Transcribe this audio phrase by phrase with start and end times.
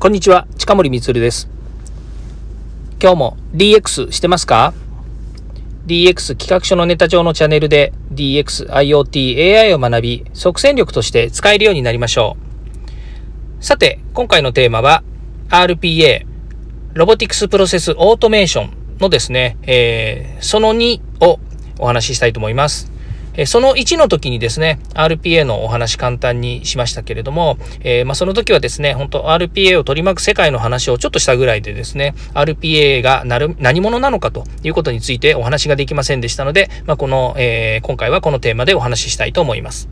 [0.00, 1.46] こんにちは、近森光です。
[3.02, 4.72] 今日も DX してますか
[5.86, 12.38] ?DX 企画書のネタ上のチャンネルで DX、IoT、AI を学び、即戦力として使えるようになりましょ
[13.60, 13.62] う。
[13.62, 15.02] さて、今回のテーマは
[15.50, 16.24] RPA、
[16.94, 21.40] ロボティクスプロセスオートメーションのですね、えー、その2を
[21.78, 22.90] お話ししたいと思います。
[23.34, 39.88] えその1の時にですね、RPA のお話簡単にしましたけれども、えー、まあ、その時はですね、本当 RPA を取り巻く世界の話をちょっとしたぐらいでですね、RPA がなる何者なのかということについてお話ができませんでしたので、まあ、この、えー、今回はこのテーマでお話ししたいと思います。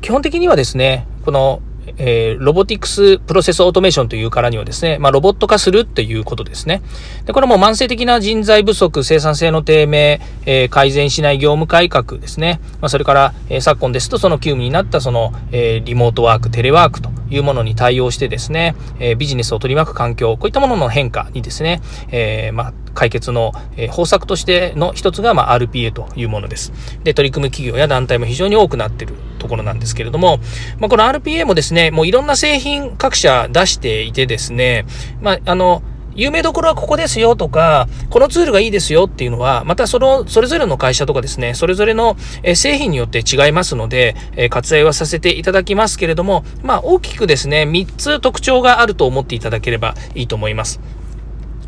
[0.00, 1.62] 基本的にはですね、この
[1.98, 6.82] えー、 robotics process automation というからにはですね、まあ、ロボット化するっていうことですね。
[7.26, 12.60] で、これも慢性的な人材不足、生産性の低迷、えー、改善しない業務改革ですね。
[12.80, 21.80] まあ、それから、えー、昨今ですと、その急務になったその、え、リモートワーク、テレワークというものに対応してですね、えー、ビジネスを取り巻く環境、こういったものの変化にですね、
[22.10, 26.72] えー、まあ、解決の、え、方策としての一つが、まあ、RPA というものです。
[27.04, 30.38] で、取り組む企業や団体も非常に多くなっているところなんですけれども、
[30.78, 34.84] まあ、この RPA もですね、もういろんな製品各社出していてですね、
[35.20, 35.82] まあ、あの、
[36.14, 42.16] 有名どころはここですよとか、このツールがいいですよっていうのは、またその、それぞれの会社とかですね、それぞれの
[42.54, 44.16] 製品によって違いますので、
[44.50, 50.80] 割愛はさせていただきますけれども、まあ大きくですね、3つ特徴があると思っていただければいいと思います。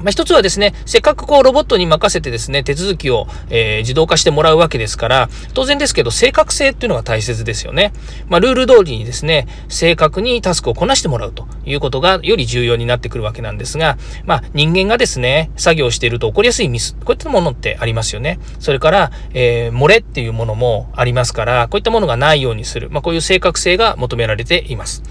[0.05, 7.93] まあ、一つはですね、せっかくこうロボットに任せてですね、手続きを、えー、自動化してもらうわけですから、当然ですけど正確性っていうのが大切ですよね。
[8.29, 18.39] まあ、ルール通りにですね、正確にタスクをこなしてもらうということがより重要になってくるわけなんですが、まあ、人間がですね、作業していると起こりやすいミス、こういったものってありますよね。
[18.61, 25.03] それから、えー、漏れっていうものもありますから、こういったものがないようにする、まあ、こういう正確性が求められています。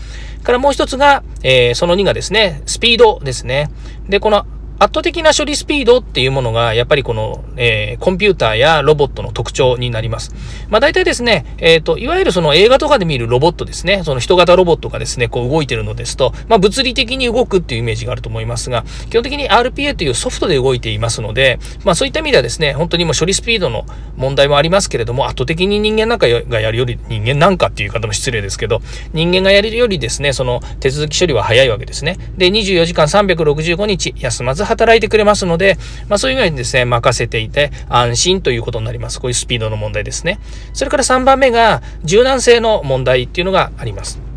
[0.43, 3.71] からもう一つが、えー、その2がですね、スピードですね。
[4.07, 4.45] で、この
[4.79, 10.33] 圧倒的な処理スピードっていうものが、やっぱりこの、えー、コンピューターやロボットの特徴になります。
[10.69, 23.85] まあ大体ですね、えっ、ー、と、いわゆるその映画とかで見るロボットですね、その人型ロボットがですね、こう動いてるのですと、まあ物理的に動くっていうイメージがあると思いますが、基本的に RPA というソフトで動いていますので、まあそういった意味ではですね、本当にもう処理スピードの
[24.17, 28.81] 問題もありますけれども、圧倒的に人間なんかがやるより、人間なんかっていう方も失礼ですけど、
[29.13, 32.17] 人間がやるよりですね、その手続き処理は早いわけですね。
[32.37, 35.77] で、24時間365日休まず働いてくれますので、
[36.09, 39.19] まあそういう具合にですね、任せていて安心ということになります。
[39.19, 40.39] こういうスピードの問題ですね。
[40.73, 44.33] それから3番目が柔軟性の問題っていうのがあります。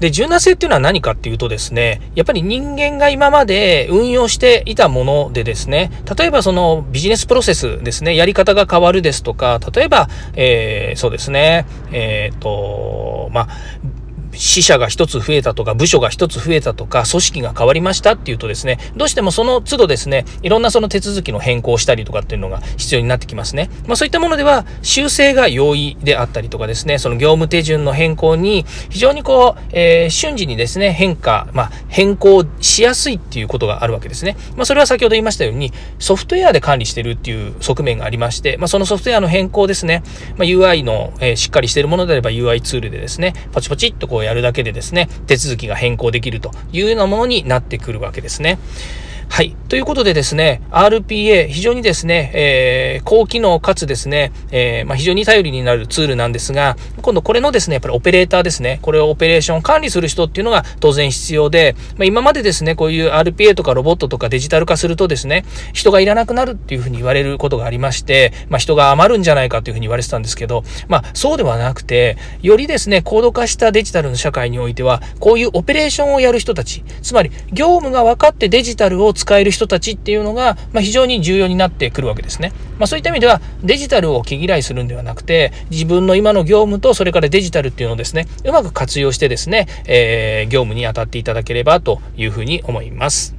[0.00, 13.48] で、柔軟性っていうのは何かっていうとですね、やっぱり人間が今まで運用していたものでですね、例えばそのビジネスプロセスですね、やり方が変わるですとか、例えば、えー、そうですね、えっ、ー、と、まあ、
[14.38, 23.68] 死者が一つ増えたとか、部署が一つ増えたとか、組織が変わりましたっていうとですね、どうしてもその都度ですね、いろんなその手続きの変更をしたりとかっていうのが必要になってきますね。
[23.86, 34.36] まあそういったものでは、修正が容易であったりとかですね、その業務手順の変更に非常にこう、えー、瞬時にですね、変化、まあ変更しやすいっていうことがあるわけですね。
[34.56, 40.04] まあそれは先ほど言いましたように、ソフトウェアで管理してるっていう側面がありまして、まあそのソフトウェアの変更ですね、
[40.36, 48.58] まあ UI の、えー、しっかりしているものであれば UI ツールでですね、ポチポチっとこうやるだけでですね、手続きが変更できるというようなものになってくるわけですね。
[49.28, 49.54] はい。
[49.68, 82.52] ということでですね、RPA、非常にですね、えー、高機能かつですね、えー、まあ、非常に頼りになるツールなんですが、今度これのですね、やっぱりオペレーターですね、これをオペレーション管理する人っていうのが当然必要で、まあ、今までですね、こういう RPA とかロボットとかデジタル化するとですね、人がいらなくなるっていうふうに言われることがありまして、まあ、人が余るんじゃないかというふうに言われてたんですけど、まあ、そうではなくて、よりですね、高度化したデジタルの社会においては、こういうオペレーションをやる人たち、つまり業務が分かってデジタルを使える人たちっていうのが、まあ、非常に重要になってくるわけですね。
[82.78, 93.34] まあ、そういった意味ではデジタルを毛嫌いするんではなくて自分の今の業務とそれからデジタルっていうのをですねうまく活用してですね、えー、業務に当たっていただければというふうに思います。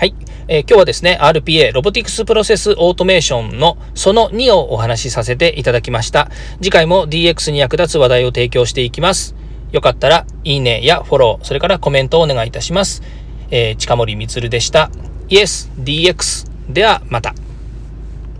[0.00, 0.14] はい。
[0.48, 6.30] えー、今日はですね、RPA、ロボティクスプロセスオートメーションのその2をお話しさせていただきました。
[6.60, 9.36] 次回も DX に役立つ話題を提供していきます。
[9.72, 13.02] よかったら、いいねやフォロー、それからコメントをお願いいたします。
[13.50, 14.90] えー、近森光でした。
[15.28, 17.34] イエス DX ではまた。